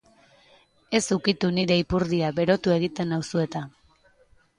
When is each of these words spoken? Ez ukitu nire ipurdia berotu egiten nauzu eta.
Ez 0.99 1.01
ukitu 1.15 1.51
nire 1.57 1.77
ipurdia 1.81 2.31
berotu 2.39 2.73
egiten 2.77 3.13
nauzu 3.15 3.43
eta. 3.45 3.63